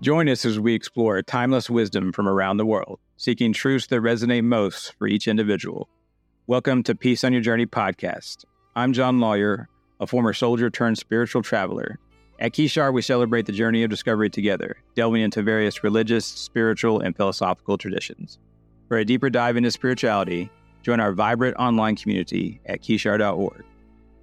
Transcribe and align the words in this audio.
Join 0.00 0.30
us 0.30 0.46
as 0.46 0.58
we 0.58 0.72
explore 0.72 1.20
timeless 1.20 1.68
wisdom 1.68 2.10
from 2.10 2.26
around 2.26 2.56
the 2.56 2.64
world, 2.64 3.00
seeking 3.18 3.52
truths 3.52 3.88
that 3.88 4.00
resonate 4.00 4.44
most 4.44 4.94
for 4.94 5.06
each 5.06 5.28
individual. 5.28 5.90
Welcome 6.46 6.82
to 6.84 6.94
Peace 6.94 7.22
on 7.22 7.34
Your 7.34 7.42
Journey 7.42 7.66
podcast. 7.66 8.46
I'm 8.74 8.94
John 8.94 9.20
Lawyer, 9.20 9.68
a 10.00 10.06
former 10.06 10.32
soldier 10.32 10.70
turned 10.70 10.96
spiritual 10.96 11.42
traveler. 11.42 11.98
At 12.38 12.52
Kishar, 12.52 12.94
we 12.94 13.02
celebrate 13.02 13.44
the 13.44 13.52
journey 13.52 13.82
of 13.82 13.90
discovery 13.90 14.30
together, 14.30 14.78
delving 14.96 15.20
into 15.20 15.42
various 15.42 15.84
religious, 15.84 16.24
spiritual, 16.24 17.00
and 17.00 17.14
philosophical 17.14 17.76
traditions. 17.76 18.38
For 18.88 18.96
a 18.96 19.04
deeper 19.04 19.28
dive 19.28 19.58
into 19.58 19.70
spirituality, 19.70 20.50
join 20.82 21.00
our 21.00 21.12
vibrant 21.12 21.58
online 21.58 21.96
community 21.96 22.62
at 22.64 22.80
kishar.org. 22.80 23.64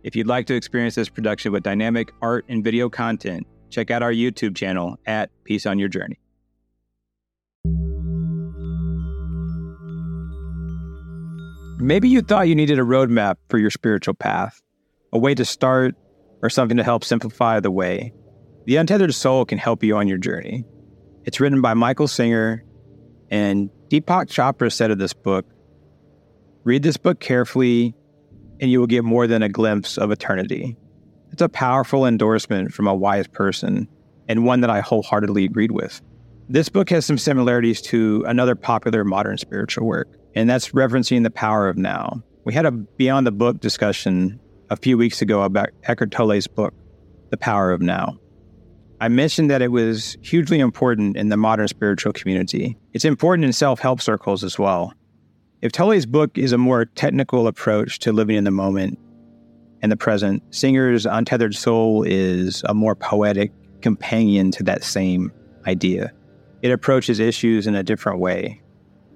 If 0.01 0.15
you'd 0.15 0.25
like 0.25 0.47
to 0.47 0.55
experience 0.55 0.95
this 0.95 1.09
production 1.09 1.51
with 1.51 1.61
dynamic 1.61 2.11
art 2.23 2.45
and 2.49 2.63
video 2.63 2.89
content, 2.89 3.45
check 3.69 3.91
out 3.91 4.03
our 4.03 4.11
YouTube 4.11 4.55
channel 4.55 4.97
at 5.05 5.29
Peace 5.43 5.65
on 5.65 5.79
Your 5.79 5.89
Journey. 5.89 6.19
Maybe 11.79 12.09
you 12.09 12.21
thought 12.21 12.47
you 12.47 12.55
needed 12.55 12.79
a 12.79 12.83
roadmap 12.83 13.35
for 13.49 13.59
your 13.59 13.69
spiritual 13.69 14.15
path, 14.15 14.61
a 15.13 15.19
way 15.19 15.35
to 15.35 15.45
start, 15.45 15.95
or 16.41 16.49
something 16.49 16.77
to 16.77 16.83
help 16.83 17.03
simplify 17.03 17.59
the 17.59 17.71
way. 17.71 18.13
The 18.65 18.77
Untethered 18.77 19.13
Soul 19.13 19.45
can 19.45 19.57
help 19.57 19.83
you 19.83 19.95
on 19.95 20.07
your 20.07 20.17
journey. 20.17 20.65
It's 21.25 21.39
written 21.39 21.61
by 21.61 21.73
Michael 21.73 22.07
Singer, 22.07 22.63
and 23.29 23.69
Deepak 23.89 24.27
Chopra 24.27 24.71
said 24.71 24.91
of 24.91 24.97
this 24.97 25.13
book 25.13 25.45
Read 26.63 26.83
this 26.83 26.97
book 26.97 27.21
carefully 27.21 27.95
and 28.59 28.69
you 28.69 28.79
will 28.79 28.87
get 28.87 29.03
more 29.03 29.27
than 29.27 29.43
a 29.43 29.49
glimpse 29.49 29.97
of 29.97 30.11
eternity. 30.11 30.75
It's 31.31 31.41
a 31.41 31.49
powerful 31.49 32.05
endorsement 32.05 32.73
from 32.73 32.87
a 32.87 32.95
wise 32.95 33.27
person, 33.27 33.87
and 34.27 34.45
one 34.45 34.61
that 34.61 34.69
I 34.69 34.81
wholeheartedly 34.81 35.45
agreed 35.45 35.71
with. 35.71 36.01
This 36.49 36.69
book 36.69 36.89
has 36.89 37.05
some 37.05 37.17
similarities 37.17 37.81
to 37.83 38.23
another 38.27 38.55
popular 38.55 39.03
modern 39.03 39.37
spiritual 39.37 39.85
work, 39.85 40.07
and 40.35 40.49
that's 40.49 40.69
referencing 40.69 41.23
the 41.23 41.29
power 41.29 41.67
of 41.67 41.77
now. 41.77 42.23
We 42.45 42.53
had 42.53 42.65
a 42.65 42.71
Beyond 42.71 43.27
the 43.27 43.31
Book 43.31 43.59
discussion 43.59 44.39
a 44.69 44.77
few 44.77 44.97
weeks 44.97 45.21
ago 45.21 45.43
about 45.43 45.69
Eckhart 45.83 46.11
Tolle's 46.11 46.47
book, 46.47 46.73
The 47.29 47.37
Power 47.37 47.71
of 47.71 47.81
Now. 47.81 48.17
I 48.99 49.09
mentioned 49.09 49.51
that 49.51 49.61
it 49.61 49.71
was 49.71 50.17
hugely 50.21 50.59
important 50.59 51.17
in 51.17 51.29
the 51.29 51.37
modern 51.37 51.67
spiritual 51.67 52.13
community. 52.13 52.77
It's 52.93 53.05
important 53.05 53.45
in 53.45 53.53
self 53.53 53.79
help 53.79 54.01
circles 54.01 54.43
as 54.43 54.57
well. 54.57 54.93
If 55.61 55.71
Tolle's 55.71 56.05
book 56.05 56.37
is 56.37 56.51
a 56.51 56.57
more 56.57 56.85
technical 56.85 57.47
approach 57.47 57.99
to 57.99 58.13
living 58.13 58.37
in 58.37 58.43
the 58.43 58.51
moment 58.51 58.97
and 59.81 59.91
the 59.91 59.97
present, 59.97 60.43
Singer's 60.53 61.05
Untethered 61.05 61.55
Soul 61.55 62.03
is 62.03 62.63
a 62.65 62.73
more 62.73 62.95
poetic 62.95 63.51
companion 63.81 64.51
to 64.51 64.63
that 64.63 64.83
same 64.83 65.31
idea. 65.67 66.11
It 66.61 66.71
approaches 66.71 67.19
issues 67.19 67.67
in 67.67 67.75
a 67.75 67.83
different 67.83 68.19
way. 68.19 68.61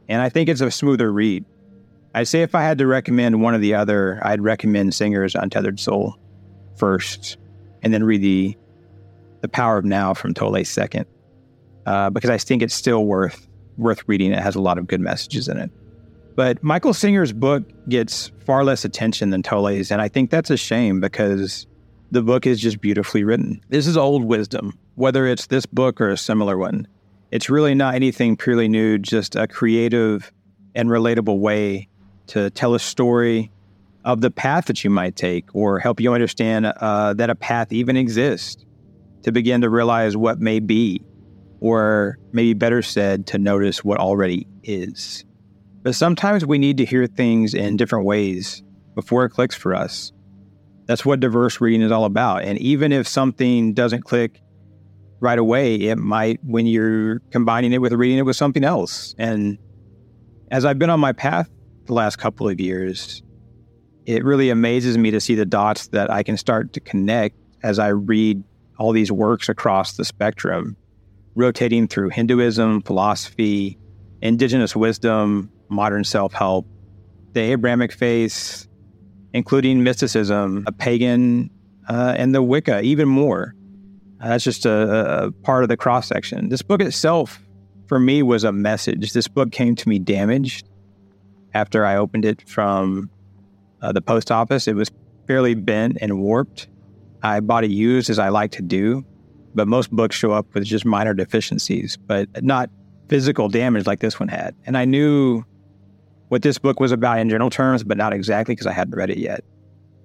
And 0.08 0.22
I 0.22 0.30
think 0.30 0.50
it's 0.50 0.62
a 0.62 0.70
smoother 0.70 1.12
read. 1.12 1.45
I'd 2.14 2.28
say 2.28 2.42
if 2.42 2.53
I 2.53 2.62
had 2.62 2.78
to 2.80 2.88
recommend 2.88 3.42
one 3.42 3.56
or 3.56 3.58
the 3.58 3.73
other, 3.73 4.20
I'd 4.22 4.42
recommend 4.42 4.94
Singer's 4.94 5.34
Untethered 5.34 5.80
Soul 5.80 6.18
first, 6.75 7.38
and 7.81 7.94
then 7.94 8.03
read 8.03 8.22
the 8.22 8.56
The 9.42 9.48
Power 9.48 9.78
of 9.78 9.86
Now 9.86 10.14
from 10.14 10.34
Tolle 10.34 10.64
second, 10.66 11.06
uh, 11.86 12.09
because 12.09 12.30
I 12.30 12.38
think 12.38 12.62
it's 12.62 12.73
still 12.73 13.06
worth 13.06 13.48
worth 13.78 14.03
reading. 14.08 14.31
It 14.31 14.40
has 14.40 14.56
a 14.56 14.62
lot 14.62 14.78
of 14.78 14.88
good 14.88 15.00
messages 15.00 15.48
in 15.48 15.58
it. 15.58 15.72
But 16.36 16.64
Michael 16.64 16.94
Singer's 16.94 17.34
book 17.34 17.64
gets 17.90 18.32
far 18.46 18.64
less 18.64 18.86
attention 18.86 19.30
than 19.32 19.44
Tolle's, 19.44 19.92
and 19.92 20.02
I 20.02 20.08
think 20.08 20.30
that's 20.30 20.50
a 20.50 20.58
shame 20.58 21.00
because 21.00 21.68
the 22.12 22.22
book 22.22 22.46
is 22.46 22.60
just 22.60 22.82
beautifully 22.82 23.24
written. 23.24 23.62
This 23.70 23.88
is 23.88 23.98
old 23.98 24.24
wisdom, 24.24 24.78
whether 24.96 25.28
it's 25.28 25.48
this 25.48 25.66
book 25.66 26.00
or 26.00 26.09
a 26.09 26.18
similar 26.18 26.58
one. 26.58 26.88
It's 27.32 27.50
really 27.50 27.76
not 27.76 27.96
anything 27.96 28.36
purely 28.38 28.68
new, 28.68 28.98
just 28.98 29.36
a 29.36 29.48
creative 29.48 30.32
and 30.76 30.90
relatable 30.90 31.40
way 31.40 31.88
to 32.28 32.50
tell 32.50 32.75
a 32.75 32.80
story 32.80 33.52
of 34.03 34.22
the 34.22 34.31
path 34.31 34.66
that 34.66 34.84
you 34.84 34.90
might 34.90 35.16
take 35.16 35.53
or 35.53 35.80
help 35.80 36.00
you 36.00 36.13
understand 36.13 36.66
uh, 36.66 37.13
that 37.13 37.30
a 37.30 37.36
path 37.36 37.72
even 37.72 37.96
exists, 37.98 38.66
to 39.24 39.31
begin 39.31 39.62
to 39.62 39.69
realize 39.69 40.18
what 40.18 40.40
may 40.40 40.59
be, 40.59 41.02
or 41.59 42.18
maybe 42.31 42.53
better 42.53 42.81
said, 42.81 43.28
to 43.28 43.38
notice 43.38 43.84
what 43.84 44.00
already 44.00 44.48
is. 44.63 45.24
But 45.84 45.96
sometimes 45.96 46.46
we 46.46 46.58
need 46.58 46.78
to 46.78 46.86
hear 46.86 47.08
things 47.08 47.53
in 47.53 47.78
different 47.78 48.06
ways 48.06 48.64
before 48.96 49.25
it 49.25 49.31
clicks 49.31 49.56
for 49.56 49.74
us. 49.74 50.12
That's 50.86 51.06
what 51.06 51.19
diverse 51.19 51.62
reading 51.62 51.81
is 51.81 51.92
all 51.92 52.06
about. 52.06 52.44
And 52.44 52.59
even 52.59 52.92
if 52.92 53.08
something 53.08 53.74
doesn't 53.74 54.03
click 54.03 54.42
right 55.19 55.40
away, 55.40 55.75
it 55.75 55.97
might 55.97 56.40
when 56.44 56.66
you're 56.66 57.19
combining 57.31 57.74
it 57.74 57.80
with 57.80 57.94
reading 57.94 58.19
it 58.19 58.25
with 58.25 58.36
something 58.36 58.64
else. 58.64 59.16
And 59.18 59.58
as 60.52 60.66
I've 60.66 60.78
been 60.78 60.90
on 60.90 61.00
my 61.00 61.14
path 61.14 61.50
the 61.86 61.94
last 61.94 62.18
couple 62.18 62.48
of 62.48 62.59
years, 62.59 63.24
it 64.06 64.24
really 64.25 64.50
amazes 64.50 64.98
me 64.98 65.12
to 65.12 65.22
see 65.22 65.36
the 65.36 65.46
dots 65.46 65.88
that 65.90 66.12
I 66.12 66.24
can 66.24 66.38
start 66.38 66.74
to 66.74 66.80
connect 66.80 67.36
as 67.63 67.80
I 67.80 67.90
read 67.90 68.44
all 68.78 68.92
these 68.92 69.12
works 69.12 69.48
across 69.48 69.94
the 69.96 70.03
spectrum, 70.03 70.75
rotating 71.36 71.88
through 71.88 72.09
Hinduism, 72.09 72.81
philosophy, 72.81 73.78
indigenous 74.22 74.75
wisdom, 74.75 75.52
modern 75.72 76.04
self 76.04 76.34
help, 76.34 76.68
the 77.34 77.42
Abrahamic 77.42 77.92
faith, 77.92 78.68
including 79.34 79.84
mysticism, 79.84 80.64
a 80.68 80.72
pagan, 80.72 81.50
uh, 81.88 82.16
and 82.18 82.36
the 82.36 82.44
Wicca, 82.44 82.82
even 82.82 83.08
more. 83.08 83.56
Uh, 84.20 84.30
that's 84.30 84.44
just 84.44 84.66
a, 84.66 85.26
a 85.26 85.31
part 85.31 85.64
of 85.64 85.70
the 85.70 85.78
cross 85.78 86.08
section. 86.08 86.50
This 86.50 86.62
book 86.62 86.81
itself, 86.81 87.42
for 87.88 88.00
me, 88.00 88.22
was 88.22 88.44
a 88.44 88.52
message. 88.52 89.14
This 89.14 89.28
book 89.28 89.52
came 89.52 89.76
to 89.76 89.90
me 89.90 89.98
damaged 89.98 90.70
after 91.54 91.86
I 91.86 91.98
opened 91.98 92.26
it 92.26 92.48
from 92.48 93.10
uh, 93.81 93.92
the 93.92 94.02
post 94.02 94.31
office. 94.31 94.68
It 94.68 94.76
was 94.76 94.92
fairly 95.28 95.56
bent 95.56 95.98
and 96.02 96.20
warped. 96.20 96.68
I 97.24 97.40
bought 97.40 97.64
it 97.64 97.72
used 97.72 98.10
as 98.10 98.20
I 98.20 98.30
like 98.30 98.52
to 98.52 98.62
do, 98.62 99.06
but 99.56 99.68
most 99.68 99.92
books 99.92 100.16
show 100.16 100.31
up 100.31 100.54
with 100.54 100.66
just 100.66 100.86
minor 100.86 101.14
deficiencies, 101.14 101.98
but 101.98 102.44
not 102.44 102.70
physical 103.10 103.50
damage 103.50 103.88
like 103.88 104.00
this 104.00 104.20
one 104.20 104.30
had. 104.30 104.56
And 104.66 104.78
I 104.78 104.86
knew 104.86 105.44
what 106.31 106.44
this 106.44 106.58
book 106.58 106.80
was 106.80 106.94
about 106.94 107.19
in 107.19 107.30
general 107.30 107.50
terms, 107.50 107.84
but 107.84 107.97
not 107.97 108.14
exactly 108.14 108.56
because 108.56 108.66
I 108.66 108.72
hadn't 108.72 108.96
read 108.96 109.09
it 109.09 109.18
yet. 109.18 109.44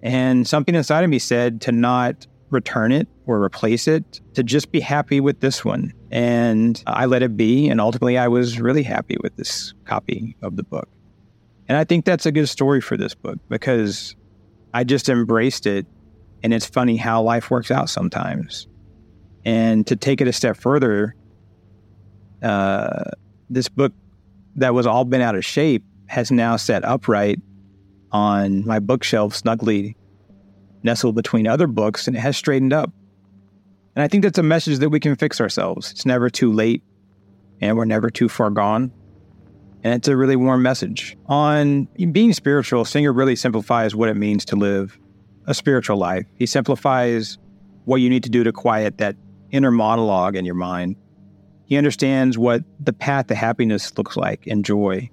And 0.03 0.45
something 0.45 0.75
inside 0.75 1.05
of 1.05 1.09
me 1.09 1.21
said 1.21 1.61
to 1.61 1.71
not 1.71 2.27
return 2.51 2.91
it 2.91 3.07
or 3.27 3.41
replace 3.41 3.87
it, 3.87 4.21
to 4.35 4.43
just 4.43 4.73
be 4.73 4.81
happy 4.81 5.21
with 5.21 5.39
this 5.39 5.65
one. 5.65 5.93
And 6.11 6.83
I 6.85 7.07
let 7.07 7.23
it 7.23 7.37
be. 7.37 7.69
And 7.69 7.81
ultimately, 7.81 8.19
I 8.19 8.27
was 8.27 8.61
really 8.61 8.83
happy 8.83 9.17
with 9.23 9.37
this 9.37 9.73
copy 9.85 10.37
of 10.43 10.57
the 10.57 10.65
book. 10.65 10.89
And 11.69 11.79
I 11.79 11.85
think 11.85 12.05
that's 12.05 12.27
a 12.27 12.33
good 12.33 12.49
story 12.49 12.81
for 12.81 12.97
this 12.97 13.15
book 13.15 13.39
because 13.49 14.17
I 14.75 14.83
just 14.83 15.09
embraced 15.09 15.65
it. 15.65 15.87
And 16.43 16.53
it's 16.53 16.67
funny 16.67 16.97
how 16.97 17.23
life 17.23 17.53
works 17.53 17.71
out 17.71 17.89
sometimes. 17.89 18.67
And 19.45 19.87
to 19.87 19.95
take 19.95 20.21
it 20.21 20.27
a 20.27 20.33
step 20.33 20.57
further, 20.57 21.15
uh, 22.43 23.13
this 23.49 23.69
book 23.69 23.93
that 24.57 24.75
was 24.75 24.89
all 24.89 25.05
been 25.05 25.21
out 25.21 25.37
of 25.37 25.45
shape 25.45 25.85
has 26.09 26.31
now 26.31 26.57
sat 26.57 26.85
upright 26.85 27.41
on 28.13 28.65
my 28.67 28.79
bookshelf, 28.79 29.35
snugly 29.35 29.97
nestled 30.83 31.15
between 31.15 31.47
other 31.47 31.67
books, 31.67 32.07
and 32.07 32.17
it 32.17 32.21
has 32.21 32.37
straightened 32.37 32.73
up. 32.73 32.93
And 33.95 34.03
I 34.03 34.09
think 34.09 34.23
that's 34.23 34.39
a 34.39 34.43
message 34.43 34.79
that 34.79 34.91
we 34.91 35.01
can 35.01 35.17
fix 35.17 35.41
ourselves. 35.41 35.91
It's 35.91 36.07
never 36.07 36.31
too 36.31 36.53
late, 36.53 36.83
and 37.61 37.77
we're 37.77 37.87
never 37.87 38.11
too 38.11 38.29
far 38.29 38.51
gone. 38.51 38.93
And 39.83 39.95
it's 39.95 40.09
a 40.09 40.17
really 40.17 40.37
warm 40.37 40.63
message. 40.63 41.17
On 41.27 41.85
being 42.13 42.33
spiritual, 42.33 42.85
Singer 42.85 43.13
really 43.13 43.37
simplifies 43.37 43.95
what 43.95 44.09
it 44.09 44.17
means 44.17 44.45
to 44.47 44.57
live 44.57 44.99
a 45.47 45.55
spiritual 45.55 45.97
life. 45.97 46.27
He 46.35 46.47
simplifies 46.47 47.39
what 47.85 47.97
you 47.97 48.11
need 48.11 48.25
to 48.25 48.31
do 48.31 48.43
to 48.45 48.53
quiet 48.53 48.99
that 48.99 49.17
inner 49.51 49.71
monologue 49.71 50.35
in 50.35 50.45
your 50.45 50.57
mind. 50.57 50.97
He 51.67 51.77
understands 51.77 52.37
what 52.37 52.63
the 52.81 52.93
path 52.93 53.29
to 53.29 53.35
happiness 53.35 53.97
looks 53.97 54.17
like 54.17 54.47
and 54.47 54.65
joy. 54.65 55.09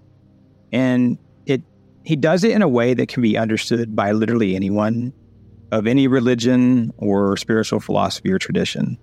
And 0.74 1.18
it 1.46 1.62
he 2.04 2.18
does 2.18 2.44
it 2.44 2.52
in 2.52 2.62
a 2.62 2.68
way 2.68 2.94
that 2.94 3.08
can 3.08 3.22
be 3.22 3.38
understood 3.38 3.96
by 3.96 4.12
literally 4.12 4.56
anyone 4.56 5.14
of 5.72 5.88
any 5.88 6.08
religion 6.08 6.92
or 6.98 7.38
spiritual 7.38 7.80
philosophy 7.80 8.32
or 8.32 8.40
tradition. 8.40 8.98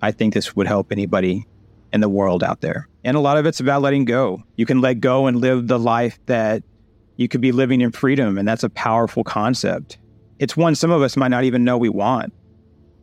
I 0.00 0.12
think 0.12 0.32
this 0.32 0.56
would 0.56 0.66
help 0.66 0.90
anybody 0.90 1.46
in 1.92 2.00
the 2.00 2.08
world 2.08 2.42
out 2.42 2.60
there. 2.60 2.88
And 3.04 3.16
a 3.16 3.20
lot 3.20 3.36
of 3.36 3.46
it's 3.46 3.60
about 3.60 3.82
letting 3.82 4.04
go. 4.04 4.42
You 4.56 4.66
can 4.66 4.80
let 4.80 4.94
go 4.94 5.26
and 5.26 5.40
live 5.40 5.68
the 5.68 5.78
life 5.78 6.18
that 6.26 6.62
you 7.16 7.28
could 7.28 7.40
be 7.40 7.52
living 7.52 7.82
in 7.82 7.92
freedom. 7.92 8.38
And 8.38 8.48
that's 8.48 8.64
a 8.64 8.70
powerful 8.70 9.22
concept. 9.22 9.98
It's 10.38 10.56
one 10.56 10.74
some 10.74 10.90
of 10.90 11.02
us 11.02 11.16
might 11.16 11.28
not 11.28 11.44
even 11.44 11.64
know 11.64 11.76
we 11.76 11.88
want. 11.88 12.32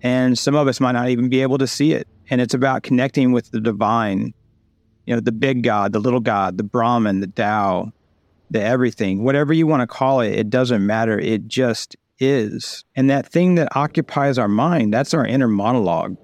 And 0.02 0.38
some 0.38 0.56
of 0.56 0.68
us 0.68 0.80
might 0.80 0.94
not 0.94 1.10
even 1.10 1.30
be 1.30 1.42
able 1.42 1.58
to 1.58 1.68
see 1.68 1.94
it. 1.94 2.08
And 2.30 2.42
it's 2.42 2.54
about 2.54 2.84
connecting 2.84 3.32
with 3.32 3.52
the 3.52 3.60
divine 3.60 4.34
you 5.10 5.16
know, 5.16 5.22
the 5.22 5.32
big 5.32 5.64
God, 5.64 5.92
the 5.92 6.00
little 6.00 6.20
God, 6.20 6.60
the 6.60 6.64
Brahman, 6.64 7.20
the 7.20 7.26
Tao, 7.26 7.92
the 8.52 8.62
everything, 8.62 9.24
whatever 9.24 9.52
you 9.52 9.66
want 9.66 9.82
to 9.82 9.88
call 9.88 10.22
it, 10.22 10.38
it 10.38 10.52
doesn't 10.52 10.86
matter. 10.86 11.18
It 11.18 11.48
just 11.48 11.96
is. 12.20 12.86
And 12.96 13.10
that 13.10 13.26
thing 13.26 13.56
that 13.56 13.76
occupies 13.76 14.38
our 14.38 14.48
mind, 14.48 14.94
that's 14.94 15.16
our 15.16 15.26
inner 15.26 15.48
monologue. 15.48 16.16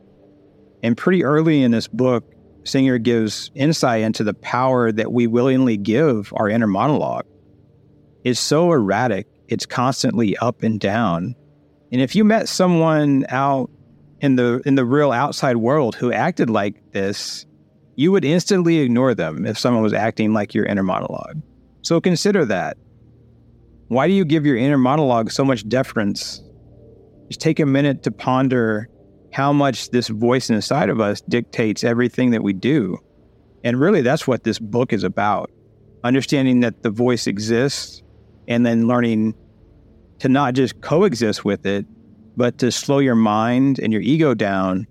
And 0.84 0.96
pretty 0.96 1.24
early 1.24 1.64
in 1.64 1.72
this 1.72 1.88
book, 1.88 2.32
Singer 2.64 3.00
gives 3.00 3.50
insight 3.56 4.04
into 4.04 4.24
the 4.24 4.36
power 4.36 4.92
that 4.92 5.12
we 5.12 5.26
willingly 5.26 5.78
give 5.78 6.32
our 6.36 6.48
inner 6.48 6.68
monologue. 6.68 7.26
It's 8.24 8.40
so 8.40 8.72
erratic, 8.72 9.26
it's 9.48 9.66
constantly 9.66 10.38
up 10.38 10.62
and 10.62 10.80
down. 10.80 11.34
And 11.92 12.02
if 12.02 12.16
you 12.16 12.24
met 12.24 12.48
someone 12.48 13.26
out 13.30 13.72
in 14.22 14.36
the 14.36 14.62
in 14.64 14.76
the 14.76 14.86
real 14.86 15.12
outside 15.12 15.58
world 15.58 15.96
who 15.96 16.12
acted 16.12 16.52
like 16.52 16.92
this, 16.92 17.48
you 17.96 18.12
would 18.12 18.26
instantly 18.26 18.80
ignore 18.80 19.14
them 19.14 19.46
if 19.46 19.58
someone 19.58 19.84
was 19.84 19.94
acting 19.94 20.34
like 20.34 20.54
your 20.54 20.66
inner 20.66 20.84
monologue. 20.84 21.42
So 21.82 22.02
consider 22.02 22.46
that. 22.46 22.78
Why 23.88 24.08
do 24.08 24.14
you 24.14 24.26
give 24.26 24.46
your 24.46 24.58
inner 24.58 24.78
monologue 24.78 25.32
so 25.32 25.46
much 25.46 25.68
deference? 25.68 26.44
Just 27.28 27.40
take 27.40 27.60
a 27.60 27.66
minute 27.66 28.04
to 28.04 28.12
ponder 28.12 28.90
how 29.32 29.54
much 29.54 29.90
this 29.92 30.08
voice 30.08 30.50
inside 30.50 30.90
of 30.90 31.00
us 31.00 31.22
dictates 31.22 31.84
everything 31.84 32.32
that 32.32 32.44
we 32.44 32.54
do. 32.54 32.98
And 33.64 33.80
really, 33.80 34.02
that's 34.02 34.28
what 34.28 34.44
this 34.44 34.60
book 34.60 34.94
is 34.94 35.04
about 35.04 35.52
understanding 36.04 36.60
that 36.60 36.84
the 36.84 36.90
voice 36.90 37.26
exists 37.26 38.04
and 38.48 38.66
then 38.66 38.88
learning 38.88 39.34
to 40.20 40.30
not 40.30 40.54
just 40.54 40.80
coexist 40.82 41.44
with 41.44 41.66
it, 41.66 41.86
but 42.38 42.60
to 42.60 42.72
slow 42.72 43.00
your 43.00 43.16
mind 43.16 43.80
and 43.80 43.92
your 43.92 44.04
ego 44.04 44.34
down 44.34 44.86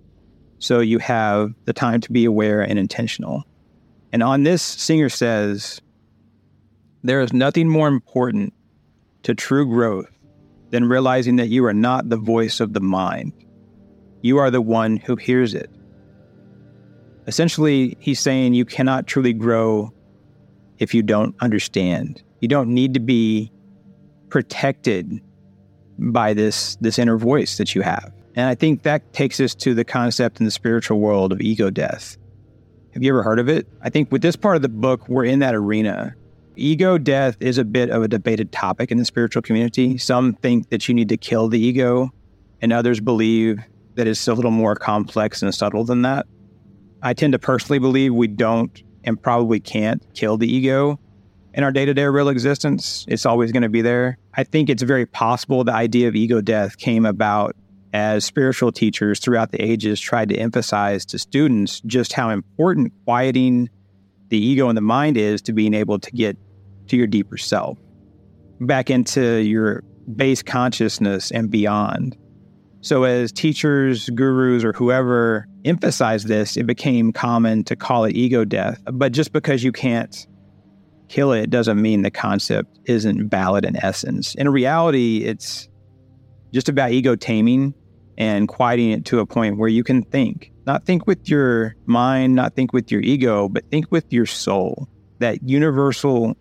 so 0.59 0.81
you 0.81 0.99
have 0.99 1.53
the 1.65 1.73
time 1.73 2.01
to 2.01 2.13
be 2.13 2.25
aware 2.25 2.61
and 2.61 2.79
intentional. 2.79 3.45
And 4.13 4.23
on 4.23 4.45
this, 4.45 4.63
Singer 4.63 5.09
says, 5.09 5.81
There 7.03 7.21
is 7.21 7.33
nothing 7.33 7.69
more 7.69 7.89
important 7.89 8.53
to 9.25 9.35
true 9.35 9.67
growth 9.67 10.11
than 10.71 10.89
realizing 10.89 11.37
that 11.37 11.49
you 11.49 11.65
are 11.65 11.75
not 11.75 12.09
the 12.09 12.17
voice 12.17 12.61
of 12.61 12.73
the 12.73 12.81
mind. 12.81 13.33
You 14.23 14.39
are 14.39 14.51
the 14.51 14.63
one 14.63 14.97
who 14.97 15.17
hears 15.17 15.55
it. 15.55 15.71
Essentially, 17.27 17.97
he's 18.01 18.21
saying 18.21 18.55
you 18.55 18.65
cannot 18.65 19.07
truly 19.07 19.33
grow 19.33 19.93
if 20.79 20.95
you 20.95 21.03
don't 21.03 21.35
understand. 21.41 22.23
You 22.41 22.49
don't 22.49 22.69
need 22.69 22.95
to 22.95 23.01
be 23.01 23.51
protected 24.29 25.21
by 25.99 26.35
this 26.35 26.77
this 26.81 26.99
inner 26.99 27.17
voice 27.17 27.57
that 27.59 27.75
you 27.75 27.83
have. 27.83 28.13
And 28.35 28.49
I 28.49 28.55
think 28.55 28.83
that 28.83 29.13
takes 29.13 29.39
us 29.41 29.55
to 29.57 29.75
the 29.75 29.85
concept 29.85 30.41
in 30.41 30.45
the 30.45 30.51
spiritual 30.51 30.99
world 30.99 31.33
of 31.33 31.41
ego 31.41 31.71
death. 31.71 32.17
Have 32.93 33.03
you 33.03 33.11
ever 33.11 33.23
heard 33.23 33.39
of 33.39 33.49
it? 33.49 33.67
I 33.83 33.91
think 33.91 34.11
with 34.11 34.23
this 34.23 34.37
part 34.37 34.57
of 34.57 34.63
the 34.63 34.69
book, 34.69 35.09
we're 35.09 35.25
in 35.25 35.41
that 35.41 35.55
arena. 35.55 36.15
Ego 36.57 36.99
death 36.99 37.37
is 37.41 37.59
a 37.59 37.65
bit 37.65 37.91
of 37.91 38.03
a 38.03 38.09
debated 38.09 38.53
topic 38.53 38.91
in 38.93 38.99
the 38.99 39.05
spiritual 39.05 39.43
community. 39.43 39.99
Some 39.99 40.35
think 40.35 40.71
that 40.71 40.89
you 40.89 40.95
need 40.95 41.09
to 41.09 41.17
kill 41.17 41.49
the 41.49 41.59
ego, 41.59 42.11
and 42.61 42.73
others 42.73 43.01
believe 43.01 43.61
that 43.95 44.07
it's 44.07 44.27
a 44.29 44.35
little 44.35 44.53
more 44.53 44.77
complex 44.77 45.43
and 45.43 45.53
subtle 45.55 45.85
than 45.85 46.03
that. 46.03 46.27
I 47.03 47.13
tend 47.13 47.33
to 47.33 47.39
personally 47.39 47.79
believe 47.79 48.15
we 48.15 48.29
don't 48.29 48.83
and 49.05 49.21
probably 49.21 49.61
can't 49.61 50.03
kill 50.15 50.37
the 50.37 50.53
ego 50.53 50.99
in 51.53 51.63
our 51.63 51.73
day 51.73 51.85
to 51.85 51.95
day 51.95 52.05
real 52.05 52.29
existence. 52.29 53.05
It's 53.09 53.27
always 53.27 53.53
going 53.53 53.63
to 53.63 53.69
be 53.69 53.83
there. 53.83 54.19
I 54.35 54.45
think 54.45 54.71
it's 54.71 54.83
very 54.83 55.07
possible 55.07 55.65
the 55.65 55.73
idea 55.73 56.09
of 56.09 56.17
ego 56.17 56.41
death 56.41 56.79
came 56.79 57.05
about 57.05 57.55
as 57.95 58.25
spiritual 58.25 58.73
teachers 58.73 59.21
throughout 59.21 59.53
the 59.53 59.63
ages 59.63 60.01
tried 60.01 60.29
to 60.29 60.37
emphasize 60.37 61.07
to 61.07 61.17
students 61.17 61.81
just 61.87 62.13
how 62.13 62.29
important 62.29 62.93
quieting 63.05 63.71
the 64.31 64.39
ego 64.39 64.69
and 64.69 64.77
the 64.77 64.83
mind 64.83 65.17
is 65.17 65.41
to 65.41 65.53
being 65.53 65.73
able 65.73 66.01
to 66.01 66.11
get 66.11 66.37
to 66.89 66.97
your 66.97 67.07
deeper 67.07 67.39
self, 67.39 67.79
back 68.61 68.91
into 68.91 69.37
your 69.43 69.85
base 70.17 70.43
consciousness 70.43 71.31
and 71.31 71.51
beyond. 71.51 72.17
So, 72.81 73.05
as 73.05 73.31
teachers, 73.31 74.11
gurus, 74.11 74.65
or 74.65 74.73
whoever 74.73 75.47
emphasized 75.65 76.27
this, 76.27 76.57
it 76.57 76.67
became 76.67 77.13
common 77.13 77.63
to 77.65 77.77
call 77.77 78.05
it 78.05 78.17
ego 78.17 78.45
death. 78.45 78.83
But 78.93 79.13
just 79.13 79.33
because 79.33 79.63
you 79.63 79.73
can't 79.73 80.27
kill 81.09 81.33
it 81.33 81.49
doesn't 81.49 81.81
mean 81.81 82.03
the 82.03 82.11
concept 82.11 82.77
isn't 82.87 83.31
valid 83.31 83.65
in 83.65 83.77
essence. 83.77 84.35
In 84.35 84.49
reality, 84.49 85.19
it's 85.25 85.69
just 86.53 86.69
about 86.69 86.91
ego 86.91 87.15
taming 87.15 87.73
and 88.17 88.49
quieting 88.49 88.91
it 88.91 89.05
to 89.07 89.21
a 89.21 89.27
point 89.27 89.59
where 89.59 89.69
you 89.69 89.85
can 89.85 90.03
think. 90.03 90.53
Not 90.67 90.85
think 90.85 91.07
with 91.07 91.29
your 91.29 91.77
mind, 91.87 92.35
not 92.35 92.55
think 92.55 92.73
with 92.73 92.91
your 92.91 93.01
ego, 93.03 93.49
but 93.49 93.69
think 93.71 93.91
with 93.91 94.13
your 94.13 94.27
soul, 94.27 94.89
that 95.19 95.43
universal 95.43 96.37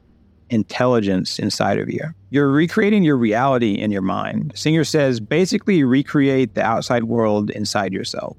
intelligence 0.49 1.39
inside 1.39 1.79
of 1.79 1.89
you. 1.89 2.01
You're 2.29 2.49
recreating 2.49 3.03
your 3.03 3.17
reality 3.17 3.73
in 3.73 3.91
your 3.91 4.01
mind. 4.01 4.53
Singer 4.55 4.83
says 4.83 5.19
basically 5.19 5.83
recreate 5.83 6.55
the 6.55 6.63
outside 6.63 7.05
world 7.05 7.49
inside 7.51 7.91
yourself. 7.91 8.37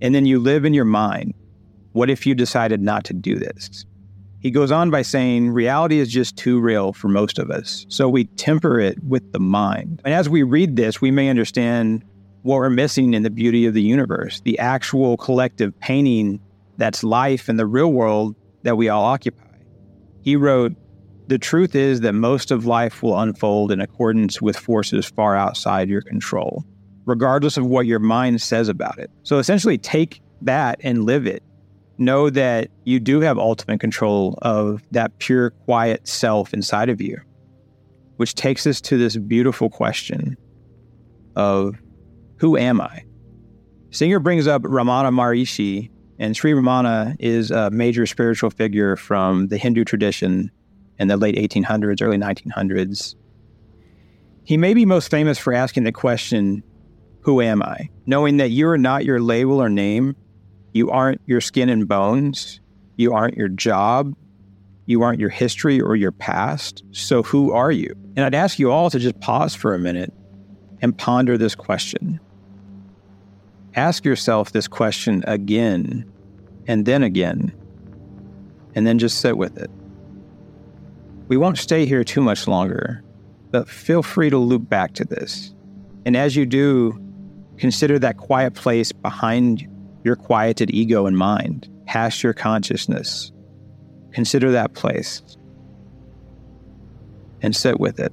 And 0.00 0.14
then 0.14 0.26
you 0.26 0.38
live 0.38 0.64
in 0.64 0.74
your 0.74 0.84
mind. 0.84 1.34
What 1.92 2.10
if 2.10 2.26
you 2.26 2.34
decided 2.34 2.80
not 2.80 3.04
to 3.04 3.14
do 3.14 3.36
this? 3.36 3.84
He 4.40 4.50
goes 4.50 4.70
on 4.70 4.90
by 4.90 5.02
saying 5.02 5.50
reality 5.50 5.98
is 5.98 6.08
just 6.08 6.36
too 6.36 6.60
real 6.60 6.92
for 6.92 7.08
most 7.08 7.38
of 7.38 7.50
us, 7.50 7.86
so 7.88 8.08
we 8.08 8.24
temper 8.24 8.78
it 8.78 9.02
with 9.02 9.32
the 9.32 9.40
mind. 9.40 10.02
And 10.04 10.14
as 10.14 10.28
we 10.28 10.42
read 10.42 10.76
this, 10.76 11.00
we 11.00 11.10
may 11.10 11.28
understand 11.28 12.04
what 12.46 12.58
we're 12.58 12.70
missing 12.70 13.12
in 13.12 13.24
the 13.24 13.30
beauty 13.30 13.66
of 13.66 13.74
the 13.74 13.82
universe, 13.82 14.40
the 14.42 14.56
actual 14.60 15.16
collective 15.16 15.76
painting 15.80 16.40
that's 16.76 17.02
life 17.02 17.48
in 17.48 17.56
the 17.56 17.66
real 17.66 17.92
world 17.92 18.36
that 18.62 18.76
we 18.76 18.88
all 18.88 19.04
occupy. 19.04 19.42
He 20.22 20.36
wrote, 20.36 20.72
The 21.26 21.38
truth 21.38 21.74
is 21.74 22.02
that 22.02 22.12
most 22.12 22.52
of 22.52 22.64
life 22.64 23.02
will 23.02 23.18
unfold 23.18 23.72
in 23.72 23.80
accordance 23.80 24.40
with 24.40 24.56
forces 24.56 25.06
far 25.06 25.34
outside 25.34 25.88
your 25.88 26.02
control, 26.02 26.64
regardless 27.04 27.56
of 27.56 27.66
what 27.66 27.86
your 27.86 27.98
mind 27.98 28.40
says 28.40 28.68
about 28.68 28.96
it. 29.00 29.10
So 29.24 29.38
essentially, 29.38 29.76
take 29.76 30.22
that 30.42 30.78
and 30.84 31.04
live 31.04 31.26
it 31.26 31.42
know 31.98 32.30
that 32.30 32.68
you 32.84 33.00
do 33.00 33.22
have 33.22 33.38
ultimate 33.38 33.80
control 33.80 34.38
of 34.42 34.82
that 34.92 35.18
pure, 35.18 35.50
quiet 35.50 36.06
self 36.06 36.54
inside 36.54 36.90
of 36.90 37.00
you, 37.00 37.18
which 38.18 38.34
takes 38.34 38.68
us 38.68 38.80
to 38.82 38.98
this 38.98 39.16
beautiful 39.16 39.68
question 39.68 40.36
of 41.34 41.76
who 42.38 42.56
am 42.56 42.80
I? 42.80 43.04
Singer 43.90 44.20
brings 44.20 44.46
up 44.46 44.62
Ramana 44.62 45.10
Maharishi, 45.10 45.90
and 46.18 46.36
Sri 46.36 46.52
Ramana 46.52 47.16
is 47.18 47.50
a 47.50 47.70
major 47.70 48.06
spiritual 48.06 48.50
figure 48.50 48.96
from 48.96 49.48
the 49.48 49.56
Hindu 49.56 49.84
tradition 49.84 50.50
in 50.98 51.08
the 51.08 51.16
late 51.16 51.36
1800s, 51.36 52.02
early 52.02 52.18
1900s. 52.18 53.14
He 54.44 54.56
may 54.56 54.74
be 54.74 54.84
most 54.84 55.10
famous 55.10 55.38
for 55.38 55.52
asking 55.52 55.84
the 55.84 55.92
question, 55.92 56.62
Who 57.20 57.40
am 57.40 57.62
I? 57.62 57.88
Knowing 58.06 58.36
that 58.36 58.50
you 58.50 58.68
are 58.68 58.78
not 58.78 59.04
your 59.04 59.20
label 59.20 59.60
or 59.60 59.68
name, 59.68 60.14
you 60.72 60.90
aren't 60.90 61.20
your 61.26 61.40
skin 61.40 61.68
and 61.68 61.88
bones. 61.88 62.60
You 62.96 63.12
aren't 63.14 63.36
your 63.36 63.48
job. 63.48 64.14
You 64.86 65.02
aren't 65.02 65.20
your 65.20 65.30
history 65.30 65.80
or 65.80 65.96
your 65.96 66.12
past. 66.12 66.84
So 66.92 67.22
who 67.22 67.52
are 67.52 67.72
you? 67.72 67.94
And 68.14 68.24
I'd 68.24 68.34
ask 68.34 68.58
you 68.58 68.70
all 68.70 68.90
to 68.90 68.98
just 68.98 69.18
pause 69.20 69.54
for 69.54 69.74
a 69.74 69.78
minute 69.78 70.12
and 70.82 70.96
ponder 70.96 71.36
this 71.36 71.54
question. 71.54 72.20
Ask 73.76 74.06
yourself 74.06 74.52
this 74.52 74.66
question 74.66 75.22
again 75.26 76.10
and 76.66 76.86
then 76.86 77.02
again, 77.02 77.52
and 78.74 78.86
then 78.86 78.98
just 78.98 79.20
sit 79.20 79.36
with 79.36 79.58
it. 79.58 79.70
We 81.28 81.36
won't 81.36 81.58
stay 81.58 81.84
here 81.84 82.02
too 82.02 82.22
much 82.22 82.48
longer, 82.48 83.04
but 83.50 83.68
feel 83.68 84.02
free 84.02 84.30
to 84.30 84.38
loop 84.38 84.68
back 84.68 84.94
to 84.94 85.04
this. 85.04 85.54
And 86.06 86.16
as 86.16 86.36
you 86.36 86.46
do, 86.46 86.98
consider 87.58 87.98
that 87.98 88.16
quiet 88.16 88.54
place 88.54 88.92
behind 88.92 89.68
your 90.04 90.16
quieted 90.16 90.70
ego 90.70 91.06
and 91.06 91.16
mind, 91.16 91.68
past 91.86 92.22
your 92.22 92.32
consciousness. 92.32 93.30
Consider 94.12 94.52
that 94.52 94.72
place 94.72 95.22
and 97.42 97.54
sit 97.54 97.78
with 97.78 98.00
it. 98.00 98.12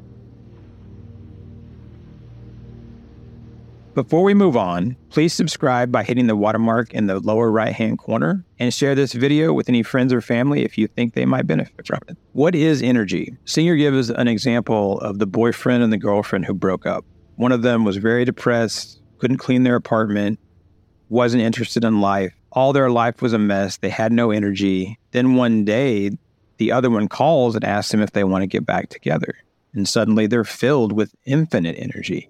Before 3.95 4.23
we 4.23 4.33
move 4.33 4.57
on, 4.57 4.97
please 5.12 5.33
subscribe 5.33 5.91
by 5.91 6.03
hitting 6.03 6.25
the 6.25 6.35
watermark 6.35 6.95
in 6.95 7.05
the 7.05 7.19
lower 7.19 7.51
right 7.51 7.73
hand 7.73 8.00
corner 8.00 8.43
and 8.57 8.73
share 8.73 8.95
this 8.95 9.13
video 9.13 9.53
with 9.53 9.69
any 9.69 9.83
friends 9.83 10.12
or 10.12 10.19
family 10.19 10.63
if 10.63 10.79
you 10.79 10.88
think 10.88 11.13
they 11.13 11.25
might 11.25 11.45
benefit 11.45 11.85
from 11.85 12.00
it. 12.07 12.17
What 12.31 12.55
is 12.55 12.81
energy? 12.81 13.38
Singer 13.45 13.75
gives 13.75 14.09
an 14.09 14.27
example 14.27 15.00
of 15.01 15.19
the 15.19 15.27
boyfriend 15.27 15.83
and 15.83 15.93
the 15.93 16.00
girlfriend 16.00 16.45
who 16.45 16.55
broke 16.55 16.88
up. 16.88 17.05
One 17.35 17.51
of 17.51 17.62
them 17.62 17.83
was 17.83 17.97
very 17.97 18.25
depressed, 18.25 19.00
couldn't 19.19 19.38
clean 19.38 19.62
their 19.62 19.75
apartment, 19.75 20.39
wasn't 21.09 21.43
interested 21.43 21.83
in 21.83 22.01
life. 22.01 22.33
All 22.51 22.73
their 22.73 22.89
life 22.89 23.21
was 23.21 23.33
a 23.33 23.39
mess. 23.39 23.77
They 23.77 23.89
had 23.89 24.12
no 24.12 24.31
energy. 24.31 24.97
Then 25.12 25.35
one 25.35 25.65
day, 25.65 26.09
the 26.57 26.71
other 26.71 26.89
one 26.89 27.07
calls 27.07 27.53
and 27.53 27.63
asks 27.63 27.91
them 27.91 28.01
if 28.01 28.13
they 28.13 28.23
want 28.23 28.41
to 28.41 28.47
get 28.47 28.65
back 28.65 28.89
together. 28.89 29.35
And 29.75 29.88
suddenly 29.88 30.25
they're 30.25 30.43
filled 30.43 30.93
with 30.93 31.13
infinite 31.25 31.75
energy. 31.77 32.29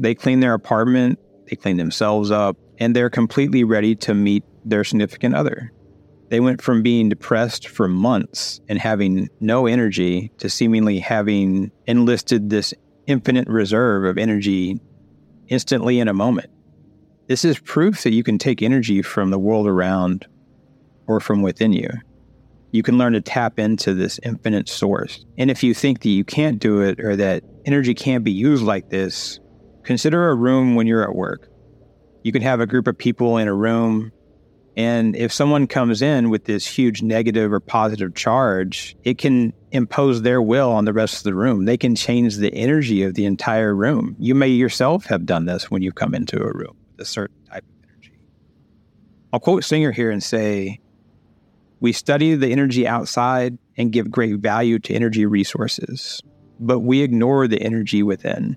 They 0.00 0.14
clean 0.14 0.40
their 0.40 0.54
apartment, 0.54 1.18
they 1.48 1.56
clean 1.56 1.76
themselves 1.76 2.30
up, 2.30 2.56
and 2.78 2.96
they're 2.96 3.10
completely 3.10 3.64
ready 3.64 3.94
to 3.96 4.14
meet 4.14 4.42
their 4.64 4.82
significant 4.82 5.34
other. 5.34 5.70
They 6.30 6.40
went 6.40 6.62
from 6.62 6.82
being 6.82 7.10
depressed 7.10 7.68
for 7.68 7.86
months 7.86 8.62
and 8.66 8.78
having 8.78 9.28
no 9.40 9.66
energy 9.66 10.32
to 10.38 10.48
seemingly 10.48 11.00
having 11.00 11.70
enlisted 11.86 12.48
this 12.48 12.72
infinite 13.06 13.46
reserve 13.46 14.04
of 14.04 14.16
energy 14.16 14.80
instantly 15.48 16.00
in 16.00 16.08
a 16.08 16.14
moment. 16.14 16.48
This 17.26 17.44
is 17.44 17.58
proof 17.58 18.02
that 18.04 18.14
you 18.14 18.22
can 18.22 18.38
take 18.38 18.62
energy 18.62 19.02
from 19.02 19.30
the 19.30 19.38
world 19.38 19.66
around 19.66 20.26
or 21.06 21.20
from 21.20 21.42
within 21.42 21.74
you. 21.74 21.90
You 22.70 22.82
can 22.82 22.96
learn 22.96 23.12
to 23.12 23.20
tap 23.20 23.58
into 23.58 23.92
this 23.92 24.18
infinite 24.22 24.68
source. 24.68 25.26
And 25.36 25.50
if 25.50 25.62
you 25.62 25.74
think 25.74 26.00
that 26.00 26.08
you 26.08 26.24
can't 26.24 26.58
do 26.58 26.80
it 26.80 27.00
or 27.00 27.16
that 27.16 27.42
energy 27.66 27.94
can't 27.94 28.24
be 28.24 28.32
used 28.32 28.62
like 28.62 28.88
this, 28.88 29.40
consider 29.84 30.30
a 30.30 30.34
room 30.34 30.74
when 30.74 30.86
you're 30.86 31.02
at 31.02 31.14
work. 31.14 31.48
You 32.22 32.32
can 32.32 32.42
have 32.42 32.60
a 32.60 32.66
group 32.66 32.86
of 32.86 32.96
people 32.96 33.38
in 33.38 33.48
a 33.48 33.54
room 33.54 34.12
and 34.76 35.16
if 35.16 35.32
someone 35.32 35.66
comes 35.66 36.00
in 36.00 36.30
with 36.30 36.44
this 36.44 36.66
huge 36.66 37.02
negative 37.02 37.52
or 37.52 37.60
positive 37.60 38.14
charge, 38.14 38.96
it 39.04 39.18
can 39.18 39.52
impose 39.72 40.22
their 40.22 40.40
will 40.40 40.70
on 40.70 40.84
the 40.84 40.92
rest 40.92 41.18
of 41.18 41.24
the 41.24 41.34
room. 41.34 41.64
They 41.64 41.76
can 41.76 41.94
change 41.94 42.36
the 42.36 42.54
energy 42.54 43.02
of 43.02 43.14
the 43.14 43.24
entire 43.24 43.74
room. 43.74 44.16
You 44.18 44.34
may 44.34 44.48
yourself 44.48 45.04
have 45.06 45.26
done 45.26 45.46
this 45.46 45.70
when 45.70 45.82
you 45.82 45.92
come 45.92 46.14
into 46.14 46.40
a 46.40 46.52
room 46.52 46.76
with 46.92 47.00
a 47.00 47.04
certain 47.04 47.36
type 47.44 47.64
of 47.64 47.88
energy. 47.90 48.18
I'll 49.32 49.40
quote 49.40 49.64
Singer 49.64 49.92
here 49.92 50.10
and 50.10 50.22
say, 50.22 50.80
We 51.80 51.92
study 51.92 52.34
the 52.34 52.52
energy 52.52 52.86
outside 52.86 53.58
and 53.76 53.92
give 53.92 54.10
great 54.10 54.36
value 54.36 54.78
to 54.78 54.94
energy 54.94 55.26
resources, 55.26 56.22
but 56.60 56.80
we 56.80 57.02
ignore 57.02 57.48
the 57.48 57.60
energy 57.60 58.02
within. 58.02 58.56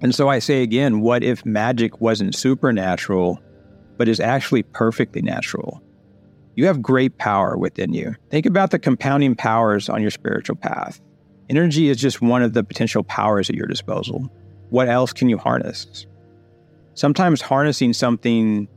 And 0.00 0.14
so 0.14 0.28
I 0.28 0.38
say 0.38 0.62
again, 0.62 1.00
what 1.00 1.22
if 1.22 1.44
magic 1.46 2.00
wasn't 2.00 2.34
supernatural? 2.34 3.40
but 3.96 4.08
is 4.08 4.20
actually 4.20 4.62
perfectly 4.62 5.22
natural. 5.22 5.82
You 6.54 6.66
have 6.66 6.80
great 6.80 7.18
power 7.18 7.56
within 7.56 7.92
you. 7.92 8.14
Think 8.30 8.46
about 8.46 8.70
the 8.70 8.78
compounding 8.78 9.34
powers 9.34 9.88
on 9.88 10.00
your 10.00 10.10
spiritual 10.10 10.56
path. 10.56 11.00
Energy 11.48 11.88
is 11.88 11.98
just 11.98 12.22
one 12.22 12.42
of 12.42 12.54
the 12.54 12.64
potential 12.64 13.04
powers 13.04 13.50
at 13.50 13.56
your 13.56 13.66
disposal. 13.66 14.30
What 14.70 14.88
else 14.88 15.12
can 15.12 15.28
you 15.28 15.38
harness? 15.38 16.06
Sometimes 16.94 17.40
harnessing 17.40 17.92
something 17.92 18.68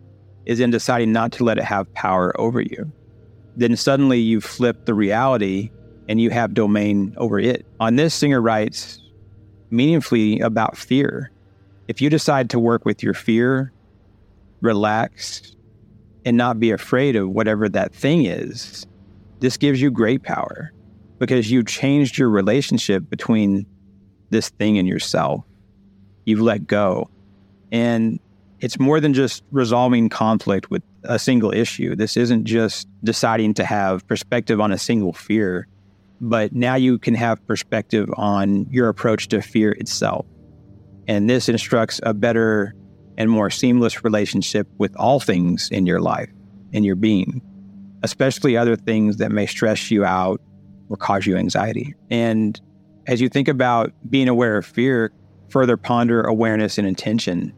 is 0.45 0.59
in 0.59 0.71
deciding 0.71 1.11
not 1.11 1.31
to 1.33 1.43
let 1.43 1.57
it 1.57 1.63
have 1.63 1.91
power 1.93 2.39
over 2.39 2.61
you. 2.61 2.91
Then 3.55 3.75
suddenly 3.75 4.19
you 4.19 4.41
flip 4.41 4.85
the 4.85 4.93
reality 4.93 5.71
and 6.07 6.19
you 6.19 6.29
have 6.31 6.53
domain 6.53 7.13
over 7.17 7.39
it. 7.39 7.65
On 7.79 7.95
this, 7.95 8.13
Singer 8.13 8.41
writes 8.41 9.01
meaningfully 9.71 10.39
about 10.39 10.77
fear. 10.77 11.31
If 11.87 12.01
you 12.01 12.09
decide 12.09 12.49
to 12.51 12.59
work 12.59 12.85
with 12.85 13.01
your 13.01 13.13
fear 13.13 13.71
relax, 14.61 15.55
and 16.25 16.37
not 16.37 16.59
be 16.59 16.71
afraid 16.71 17.15
of 17.15 17.29
whatever 17.29 17.69
that 17.69 17.93
thing 17.93 18.25
is, 18.25 18.85
this 19.39 19.57
gives 19.57 19.81
you 19.81 19.89
great 19.89 20.23
power 20.23 20.71
because 21.17 21.49
you 21.49 21.63
changed 21.63 22.17
your 22.17 22.29
relationship 22.29 23.09
between 23.09 23.65
this 24.29 24.49
thing 24.49 24.77
and 24.77 24.87
yourself. 24.87 25.43
You've 26.25 26.41
let 26.41 26.67
go. 26.67 27.09
And 27.71 28.19
it's 28.59 28.79
more 28.79 28.99
than 28.99 29.13
just 29.13 29.43
resolving 29.51 30.09
conflict 30.09 30.69
with 30.69 30.83
a 31.03 31.17
single 31.17 31.51
issue. 31.51 31.95
This 31.95 32.17
isn't 32.17 32.43
just 32.43 32.87
deciding 33.03 33.53
to 33.55 33.65
have 33.65 34.05
perspective 34.07 34.59
on 34.59 34.71
a 34.71 34.77
single 34.77 35.13
fear, 35.13 35.67
but 36.21 36.53
now 36.53 36.75
you 36.75 36.97
can 36.99 37.13
have 37.13 37.45
perspective 37.47 38.09
on 38.17 38.65
your 38.69 38.89
approach 38.89 39.27
to 39.29 39.41
fear 39.41 39.71
itself. 39.71 40.25
And 41.07 41.29
this 41.29 41.49
instructs 41.49 41.99
a 42.03 42.13
better 42.13 42.75
and 43.17 43.29
more 43.29 43.49
seamless 43.49 44.03
relationship 44.03 44.67
with 44.77 44.95
all 44.95 45.19
things 45.19 45.69
in 45.71 45.85
your 45.85 45.99
life, 45.99 46.29
in 46.71 46.83
your 46.83 46.95
being, 46.95 47.41
especially 48.03 48.55
other 48.55 48.75
things 48.75 49.17
that 49.17 49.31
may 49.31 49.45
stress 49.45 49.91
you 49.91 50.05
out 50.05 50.41
or 50.89 50.97
cause 50.97 51.25
you 51.25 51.35
anxiety. 51.35 51.95
And 52.09 52.59
as 53.07 53.21
you 53.21 53.29
think 53.29 53.47
about 53.47 53.91
being 54.09 54.29
aware 54.29 54.57
of 54.57 54.65
fear, 54.65 55.11
further 55.49 55.77
ponder 55.77 56.21
awareness 56.21 56.77
and 56.77 56.87
intention. 56.87 57.53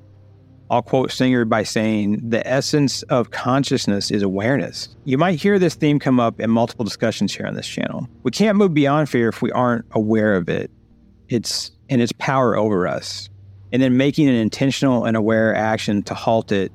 I'll 0.71 0.81
quote 0.81 1.11
Singer 1.11 1.43
by 1.43 1.63
saying, 1.63 2.29
The 2.29 2.47
essence 2.47 3.03
of 3.03 3.31
consciousness 3.31 4.09
is 4.09 4.23
awareness. 4.23 4.95
You 5.03 5.17
might 5.17 5.37
hear 5.37 5.59
this 5.59 5.75
theme 5.75 5.99
come 5.99 6.17
up 6.17 6.39
in 6.39 6.49
multiple 6.49 6.85
discussions 6.85 7.35
here 7.35 7.45
on 7.45 7.55
this 7.55 7.67
channel. 7.67 8.07
We 8.23 8.31
can't 8.31 8.57
move 8.57 8.73
beyond 8.73 9.09
fear 9.09 9.27
if 9.27 9.41
we 9.41 9.51
aren't 9.51 9.83
aware 9.91 10.33
of 10.33 10.47
it. 10.47 10.71
It's 11.27 11.71
and 11.89 12.01
its 12.01 12.13
power 12.13 12.55
over 12.55 12.87
us 12.87 13.29
and 13.73 13.81
then 13.81 13.97
making 13.97 14.29
an 14.29 14.35
intentional 14.35 15.03
and 15.03 15.17
aware 15.17 15.53
action 15.53 16.03
to 16.03 16.13
halt 16.13 16.53
it 16.53 16.71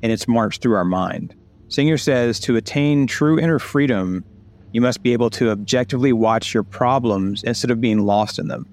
in 0.00 0.10
its 0.10 0.26
march 0.26 0.58
through 0.58 0.74
our 0.74 0.84
mind. 0.84 1.34
Singer 1.68 1.98
says 1.98 2.40
to 2.40 2.56
attain 2.56 3.06
true 3.06 3.38
inner 3.38 3.58
freedom, 3.58 4.24
you 4.72 4.80
must 4.80 5.02
be 5.02 5.12
able 5.12 5.28
to 5.30 5.50
objectively 5.50 6.14
watch 6.14 6.54
your 6.54 6.62
problems 6.62 7.42
instead 7.42 7.70
of 7.70 7.78
being 7.78 8.06
lost 8.06 8.38
in 8.38 8.48
them. 8.48 8.66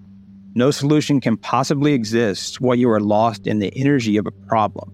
No 0.57 0.71
solution 0.71 1.19
can 1.19 1.35
possibly 1.35 1.93
exist 1.93 2.61
while 2.61 2.75
you 2.75 2.89
are 2.89 3.01
lost 3.01 3.45
in 3.45 3.59
the 3.59 3.73
energy 3.75 4.15
of 4.15 4.25
a 4.25 4.31
problem. 4.31 4.93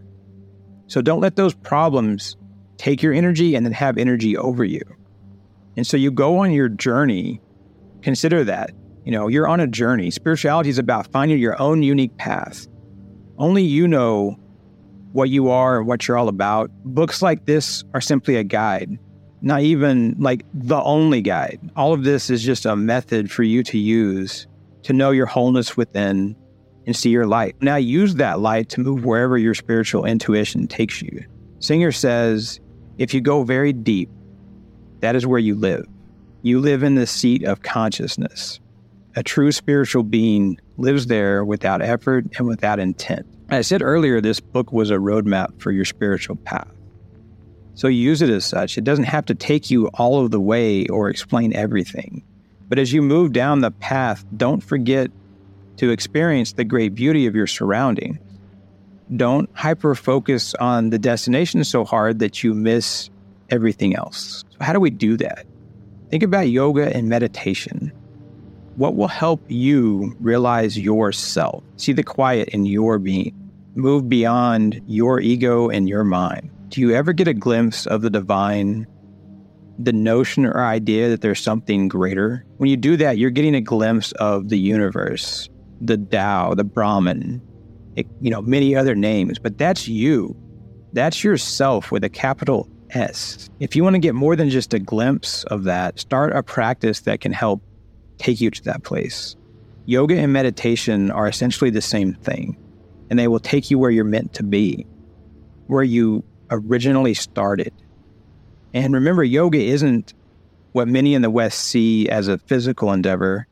So 0.87 1.03
don't 1.03 1.21
let 1.21 1.35
those 1.35 1.53
problems 1.53 2.35
take 2.77 3.03
your 3.03 3.13
energy 3.13 3.53
and 3.53 3.63
then 3.63 3.73
have 3.73 3.99
energy 3.99 4.35
over 4.35 4.63
you. 4.63 4.81
And 5.77 5.85
so 5.85 5.97
you 5.97 6.11
go 6.11 6.39
on 6.39 6.51
your 6.51 6.67
journey, 6.67 7.41
consider 8.01 8.43
that. 8.43 8.71
You 9.05 9.11
know, 9.11 9.27
you're 9.27 9.47
on 9.47 9.59
a 9.59 9.67
journey. 9.67 10.09
Spirituality 10.09 10.69
is 10.69 10.79
about 10.79 11.11
finding 11.11 11.37
your 11.37 11.59
own 11.61 11.83
unique 11.83 12.17
path. 12.17 12.67
Only 13.37 13.63
you 13.63 13.87
know 13.87 14.39
what 15.13 15.29
you 15.29 15.49
are 15.49 15.79
and 15.79 15.87
what 15.87 16.07
you're 16.07 16.17
all 16.17 16.27
about. 16.27 16.71
Books 16.83 17.21
like 17.21 17.45
this 17.45 17.83
are 17.93 18.01
simply 18.01 18.35
a 18.35 18.43
guide, 18.43 18.97
not 19.41 19.61
even 19.61 20.15
like 20.17 20.43
the 20.53 20.81
only 20.81 21.21
guide. 21.21 21.59
All 21.75 21.93
of 21.93 22.03
this 22.03 22.31
is 22.31 22.43
just 22.43 22.65
a 22.65 22.75
method 22.75 23.31
for 23.31 23.43
you 23.43 23.63
to 23.63 23.77
use 23.77 24.47
to 24.83 24.93
know 24.93 25.11
your 25.11 25.25
wholeness 25.25 25.77
within 25.77 26.35
and 26.85 26.95
see 26.95 27.09
your 27.09 27.27
light. 27.27 27.55
Now 27.61 27.75
use 27.75 28.15
that 28.15 28.39
light 28.39 28.69
to 28.69 28.81
move 28.81 29.05
wherever 29.05 29.37
your 29.37 29.53
spiritual 29.53 30.05
intuition 30.05 30.67
takes 30.67 31.01
you. 31.01 31.23
Singer 31.59 31.91
says, 31.91 32.59
if 32.97 33.13
you 33.13 33.21
go 33.21 33.43
very 33.43 33.73
deep, 33.73 34.09
that 34.99 35.15
is 35.15 35.25
where 35.25 35.39
you 35.39 35.55
live. 35.55 35.85
You 36.41 36.59
live 36.59 36.83
in 36.83 36.95
the 36.95 37.07
seat 37.07 37.43
of 37.43 37.61
consciousness. 37.61 38.59
A 39.15 39.23
true 39.23 39.51
spiritual 39.51 40.03
being 40.03 40.59
lives 40.77 41.07
there 41.07 41.45
without 41.45 41.81
effort 41.81 42.25
and 42.37 42.47
without 42.47 42.79
intent. 42.79 43.25
I 43.49 43.61
said 43.61 43.81
earlier, 43.81 44.21
this 44.21 44.39
book 44.39 44.71
was 44.71 44.89
a 44.89 44.95
roadmap 44.95 45.61
for 45.61 45.71
your 45.71 45.85
spiritual 45.85 46.37
path. 46.37 46.71
So 47.73 47.87
use 47.87 48.21
it 48.21 48.29
as 48.29 48.45
such. 48.45 48.77
It 48.77 48.83
doesn't 48.83 49.05
have 49.05 49.25
to 49.25 49.35
take 49.35 49.69
you 49.69 49.87
all 49.89 50.23
of 50.23 50.31
the 50.31 50.39
way 50.39 50.87
or 50.87 51.09
explain 51.09 51.55
everything. 51.55 52.23
But 52.71 52.79
as 52.79 52.93
you 52.93 53.01
move 53.01 53.33
down 53.33 53.59
the 53.59 53.71
path, 53.71 54.23
don't 54.37 54.63
forget 54.63 55.11
to 55.75 55.89
experience 55.89 56.53
the 56.53 56.63
great 56.63 56.95
beauty 56.95 57.25
of 57.25 57.35
your 57.35 57.45
surroundings. 57.45 58.17
Don't 59.13 59.49
hyper 59.53 59.93
focus 59.93 60.55
on 60.55 60.89
the 60.89 60.97
destination 60.97 61.65
so 61.65 61.83
hard 61.83 62.19
that 62.19 62.45
you 62.45 62.53
miss 62.53 63.09
everything 63.49 63.93
else. 63.93 64.45
So, 64.51 64.63
how 64.63 64.71
do 64.71 64.79
we 64.79 64.89
do 64.89 65.17
that? 65.17 65.45
Think 66.11 66.23
about 66.23 66.47
yoga 66.47 66.95
and 66.95 67.09
meditation. 67.09 67.91
What 68.77 68.95
will 68.95 69.09
help 69.09 69.41
you 69.49 70.15
realize 70.21 70.79
yourself? 70.79 71.65
See 71.75 71.91
the 71.91 72.03
quiet 72.03 72.47
in 72.53 72.65
your 72.65 72.99
being. 72.99 73.35
Move 73.75 74.07
beyond 74.07 74.81
your 74.87 75.19
ego 75.19 75.67
and 75.67 75.89
your 75.89 76.05
mind. 76.05 76.49
Do 76.69 76.79
you 76.79 76.95
ever 76.95 77.11
get 77.11 77.27
a 77.27 77.33
glimpse 77.33 77.85
of 77.85 78.01
the 78.01 78.09
divine? 78.09 78.87
The 79.83 79.93
notion 79.93 80.45
or 80.45 80.63
idea 80.63 81.09
that 81.09 81.21
there's 81.21 81.39
something 81.39 81.87
greater? 81.87 82.45
When 82.57 82.69
you 82.69 82.77
do 82.77 82.97
that, 82.97 83.17
you're 83.17 83.31
getting 83.31 83.55
a 83.55 83.61
glimpse 83.61 84.11
of 84.13 84.49
the 84.49 84.59
universe, 84.59 85.49
the 85.79 85.97
Tao, 85.97 86.53
the 86.53 86.63
Brahman, 86.63 87.41
it, 87.95 88.05
you 88.19 88.29
know, 88.29 88.41
many 88.41 88.75
other 88.75 88.95
names, 88.95 89.39
but 89.39 89.57
that's 89.57 89.87
you. 89.87 90.35
That's 90.93 91.23
yourself 91.23 91.91
with 91.91 92.03
a 92.03 92.09
capital 92.09 92.69
S. 92.91 93.49
If 93.59 93.75
you 93.75 93.83
want 93.83 93.95
to 93.95 93.99
get 93.99 94.13
more 94.13 94.35
than 94.35 94.49
just 94.49 94.73
a 94.73 94.79
glimpse 94.79 95.43
of 95.45 95.63
that, 95.63 95.99
start 95.99 96.35
a 96.35 96.43
practice 96.43 97.01
that 97.01 97.21
can 97.21 97.31
help 97.31 97.61
take 98.17 98.39
you 98.39 98.51
to 98.51 98.63
that 98.65 98.83
place. 98.83 99.35
Yoga 99.85 100.15
and 100.17 100.31
meditation 100.31 101.09
are 101.11 101.27
essentially 101.27 101.69
the 101.71 101.81
same 101.81 102.13
thing, 102.13 102.55
and 103.09 103.17
they 103.17 103.27
will 103.27 103.39
take 103.39 103.71
you 103.71 103.79
where 103.79 103.91
you're 103.91 104.03
meant 104.03 104.33
to 104.33 104.43
be, 104.43 104.85
where 105.67 105.83
you 105.83 106.23
originally 106.51 107.13
started. 107.13 107.73
And 108.73 108.93
remember, 108.93 109.23
yoga 109.23 109.59
isn't 109.59 110.13
what 110.71 110.87
many 110.87 111.13
in 111.13 111.21
the 111.21 111.29
West 111.29 111.59
see 111.59 112.07
as 112.09 112.27
a 112.27 112.37
physical 112.37 112.91
endeavor. 112.91 113.47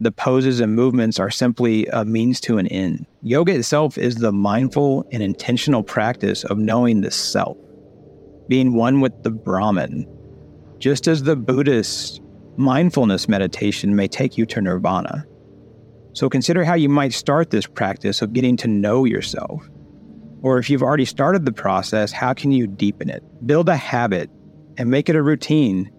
The 0.00 0.12
poses 0.12 0.60
and 0.60 0.74
movements 0.74 1.18
are 1.18 1.30
simply 1.30 1.86
a 1.86 2.04
means 2.04 2.40
to 2.42 2.58
an 2.58 2.66
end. 2.66 3.06
Yoga 3.22 3.54
itself 3.54 3.96
is 3.96 4.16
the 4.16 4.32
mindful 4.32 5.06
and 5.10 5.22
intentional 5.22 5.82
practice 5.82 6.44
of 6.44 6.58
knowing 6.58 7.00
the 7.00 7.10
self, 7.10 7.56
being 8.46 8.74
one 8.74 9.00
with 9.00 9.22
the 9.22 9.30
Brahman. 9.30 10.06
Just 10.78 11.08
as 11.08 11.22
the 11.22 11.36
Buddhist 11.36 12.20
Mindfulness 12.58 13.28
meditation 13.28 13.94
may 13.94 14.08
take 14.08 14.38
you 14.38 14.46
to 14.46 14.62
nirvana. 14.62 15.26
So 16.14 16.30
consider 16.30 16.64
how 16.64 16.72
you 16.72 16.88
might 16.88 17.12
start 17.12 17.50
this 17.50 17.66
practice 17.66 18.22
of 18.22 18.32
getting 18.32 18.56
to 18.58 18.68
know 18.68 19.04
yourself. 19.04 19.68
Or 20.42 20.58
if 20.58 20.70
you've 20.70 20.82
already 20.82 21.04
started 21.04 21.44
the 21.44 21.52
process, 21.52 22.12
how 22.12 22.34
can 22.34 22.52
you 22.52 22.66
deepen 22.66 23.10
it? 23.10 23.22
Build 23.46 23.68
a 23.68 23.76
habit 23.76 24.30
and 24.76 24.90
make 24.90 25.08
it 25.08 25.16
a 25.16 25.22
routine, 25.22 25.90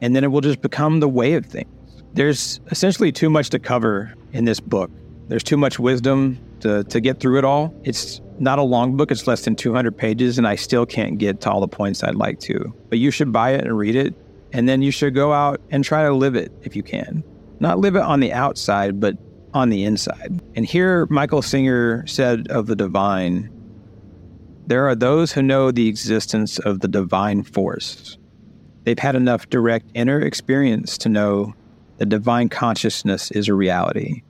and 0.00 0.14
then 0.14 0.24
it 0.24 0.28
will 0.28 0.40
just 0.40 0.60
become 0.60 1.00
the 1.00 1.08
way 1.08 1.34
of 1.34 1.46
things. 1.46 1.68
There's 2.12 2.60
essentially 2.70 3.12
too 3.12 3.30
much 3.30 3.50
to 3.50 3.58
cover 3.58 4.14
in 4.32 4.44
this 4.44 4.60
book. 4.60 4.90
There's 5.28 5.44
too 5.44 5.56
much 5.56 5.78
wisdom 5.78 6.38
to, 6.60 6.84
to 6.84 7.00
get 7.00 7.20
through 7.20 7.38
it 7.38 7.44
all. 7.44 7.74
It's 7.84 8.20
not 8.38 8.58
a 8.58 8.62
long 8.62 8.96
book, 8.96 9.10
it's 9.10 9.26
less 9.26 9.44
than 9.44 9.54
200 9.54 9.96
pages, 9.96 10.38
and 10.38 10.46
I 10.46 10.56
still 10.56 10.86
can't 10.86 11.18
get 11.18 11.40
to 11.42 11.50
all 11.50 11.60
the 11.60 11.68
points 11.68 12.02
I'd 12.02 12.16
like 12.16 12.40
to. 12.40 12.74
But 12.88 12.98
you 12.98 13.10
should 13.10 13.32
buy 13.32 13.50
it 13.54 13.64
and 13.64 13.76
read 13.76 13.96
it, 13.96 14.14
and 14.52 14.68
then 14.68 14.82
you 14.82 14.90
should 14.90 15.14
go 15.14 15.32
out 15.32 15.60
and 15.70 15.84
try 15.84 16.04
to 16.04 16.12
live 16.12 16.34
it 16.34 16.52
if 16.62 16.74
you 16.74 16.82
can. 16.82 17.22
Not 17.60 17.78
live 17.78 17.96
it 17.96 18.02
on 18.02 18.20
the 18.20 18.32
outside, 18.32 18.98
but 18.98 19.16
on 19.52 19.68
the 19.68 19.84
inside. 19.84 20.40
And 20.54 20.64
here, 20.64 21.06
Michael 21.10 21.42
Singer 21.42 22.06
said 22.06 22.48
of 22.48 22.66
the 22.66 22.76
divine 22.76 23.50
there 24.70 24.86
are 24.86 24.94
those 24.94 25.32
who 25.32 25.42
know 25.42 25.72
the 25.72 25.88
existence 25.88 26.60
of 26.60 26.78
the 26.78 26.86
divine 26.86 27.42
force. 27.42 28.16
They've 28.84 28.96
had 28.96 29.16
enough 29.16 29.50
direct 29.50 29.90
inner 29.94 30.20
experience 30.20 30.96
to 30.98 31.08
know 31.08 31.54
that 31.96 32.08
divine 32.08 32.48
consciousness 32.48 33.32
is 33.32 33.48
a 33.48 33.54
reality. 33.54 34.22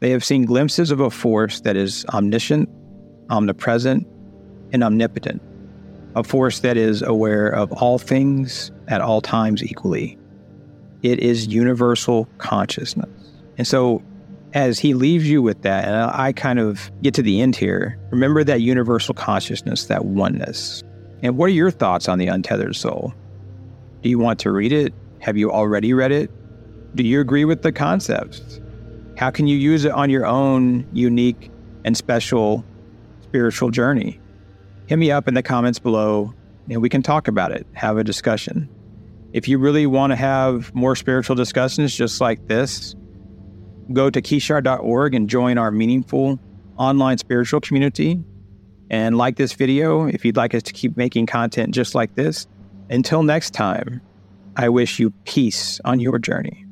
They 0.00 0.08
have 0.08 0.24
seen 0.24 0.46
glimpses 0.46 0.90
of 0.90 1.00
a 1.00 1.10
force 1.10 1.60
that 1.60 1.76
is 1.76 2.06
omniscient, 2.06 2.70
omnipresent, 3.28 4.06
and 4.72 4.82
omnipotent, 4.82 5.42
a 6.16 6.24
force 6.24 6.60
that 6.60 6.78
is 6.78 7.02
aware 7.02 7.48
of 7.48 7.70
all 7.72 7.98
things 7.98 8.70
at 8.88 9.02
all 9.02 9.20
times 9.20 9.62
equally. 9.62 10.16
It 11.02 11.18
is 11.18 11.46
universal 11.46 12.26
consciousness. 12.38 13.10
And 13.58 13.66
so, 13.66 14.02
as 14.54 14.78
he 14.78 14.94
leaves 14.94 15.28
you 15.28 15.42
with 15.42 15.62
that, 15.62 15.84
and 15.84 15.94
I 15.94 16.32
kind 16.32 16.58
of 16.58 16.90
get 17.02 17.14
to 17.14 17.22
the 17.22 17.40
end 17.40 17.56
here, 17.56 17.98
remember 18.10 18.44
that 18.44 18.60
universal 18.60 19.14
consciousness, 19.14 19.86
that 19.86 20.04
oneness. 20.04 20.82
And 21.22 21.36
what 21.36 21.46
are 21.46 21.54
your 21.54 21.70
thoughts 21.70 22.08
on 22.08 22.18
the 22.18 22.28
untethered 22.28 22.76
soul? 22.76 23.12
Do 24.02 24.08
you 24.08 24.18
want 24.18 24.38
to 24.40 24.50
read 24.50 24.72
it? 24.72 24.94
Have 25.20 25.36
you 25.36 25.50
already 25.50 25.92
read 25.92 26.12
it? 26.12 26.30
Do 26.94 27.02
you 27.02 27.20
agree 27.20 27.44
with 27.44 27.62
the 27.62 27.72
concepts? 27.72 28.60
How 29.16 29.30
can 29.30 29.46
you 29.46 29.56
use 29.56 29.84
it 29.84 29.92
on 29.92 30.10
your 30.10 30.24
own 30.24 30.86
unique 30.92 31.50
and 31.84 31.96
special 31.96 32.64
spiritual 33.22 33.70
journey? 33.70 34.20
Hit 34.86 34.98
me 34.98 35.10
up 35.10 35.28
in 35.28 35.34
the 35.34 35.42
comments 35.42 35.78
below 35.78 36.32
and 36.70 36.80
we 36.80 36.88
can 36.88 37.02
talk 37.02 37.28
about 37.28 37.52
it, 37.52 37.66
have 37.72 37.98
a 37.98 38.04
discussion. 38.04 38.68
If 39.32 39.48
you 39.48 39.58
really 39.58 39.86
want 39.86 40.12
to 40.12 40.16
have 40.16 40.74
more 40.74 40.96
spiritual 40.96 41.36
discussions 41.36 41.94
just 41.94 42.20
like 42.20 42.46
this, 42.46 42.94
go 43.92 44.10
to 44.10 44.20
kishar.org 44.20 45.14
and 45.14 45.28
join 45.28 45.58
our 45.58 45.70
meaningful 45.70 46.38
online 46.76 47.18
spiritual 47.18 47.60
community. 47.60 48.22
And 48.90 49.18
like 49.18 49.36
this 49.36 49.52
video 49.52 50.06
if 50.06 50.24
you'd 50.24 50.36
like 50.36 50.54
us 50.54 50.62
to 50.64 50.72
keep 50.72 50.96
making 50.96 51.26
content 51.26 51.74
just 51.74 51.94
like 51.94 52.14
this. 52.14 52.46
Until 52.90 53.22
next 53.22 53.50
time, 53.50 54.00
I 54.56 54.68
wish 54.70 54.98
you 54.98 55.10
peace 55.24 55.80
on 55.84 56.00
your 56.00 56.18
journey. 56.18 56.67